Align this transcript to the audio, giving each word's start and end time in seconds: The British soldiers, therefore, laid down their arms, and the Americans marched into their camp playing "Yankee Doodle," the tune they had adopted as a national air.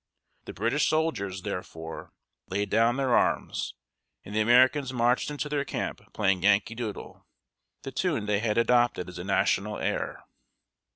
The 0.45 0.53
British 0.53 0.87
soldiers, 0.89 1.43
therefore, 1.43 2.11
laid 2.47 2.71
down 2.71 2.97
their 2.97 3.15
arms, 3.15 3.75
and 4.25 4.33
the 4.33 4.39
Americans 4.41 4.91
marched 4.91 5.29
into 5.29 5.47
their 5.47 5.63
camp 5.63 6.01
playing 6.11 6.41
"Yankee 6.41 6.73
Doodle," 6.73 7.27
the 7.83 7.91
tune 7.91 8.25
they 8.25 8.39
had 8.39 8.57
adopted 8.57 9.09
as 9.09 9.19
a 9.19 9.23
national 9.23 9.77
air. 9.77 10.23